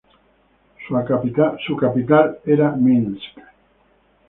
Sua 0.85 1.03
capital 1.93 2.39
era 2.43 2.71
Minsk. 2.75 3.33